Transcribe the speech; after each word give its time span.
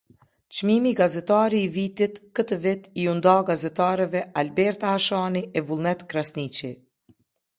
Çmimi 0.59 0.93
“Gazetari 0.99 1.59
i 1.65 1.67
vitit”, 1.75 2.15
këtë 2.39 2.57
vit 2.63 2.87
iu 3.03 3.13
nda 3.19 3.35
gazetarëve 3.51 4.23
Alberta 4.43 4.89
Hashani 4.95 5.43
e 5.61 5.63
Vullnet 5.69 6.01
Krasniqi. 6.15 6.75